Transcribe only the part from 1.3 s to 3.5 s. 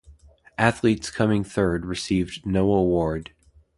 third received no award.